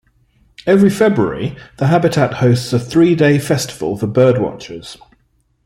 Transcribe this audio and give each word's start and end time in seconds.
Every 0.65 0.89
February, 0.89 1.55
the 1.77 1.85
habitat 1.85 2.33
hosts 2.33 2.73
a 2.73 2.79
three-day 2.79 3.37
festival 3.37 3.97
for 3.97 4.07
birdwatchers. 4.07 4.97